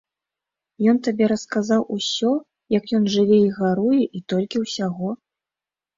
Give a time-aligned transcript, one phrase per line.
[0.93, 2.31] Ён табе расказаў усё,
[2.77, 5.07] як ён жыве і гаруе, і толькі ўсяго.